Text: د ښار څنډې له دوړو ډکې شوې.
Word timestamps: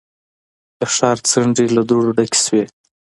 د 0.79 0.81
ښار 0.95 1.17
څنډې 1.29 1.65
له 1.75 1.81
دوړو 1.89 2.11
ډکې 2.17 2.39
شوې. 2.45 2.63